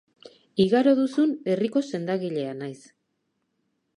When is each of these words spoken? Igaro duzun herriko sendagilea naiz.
Igaro 0.63 0.93
duzun 0.99 1.35
herriko 1.51 1.85
sendagilea 1.97 2.57
naiz. 2.63 2.79